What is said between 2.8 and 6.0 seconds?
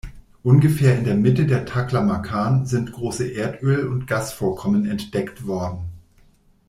große Erdöl- und Gasvorkommen entdeckt worden.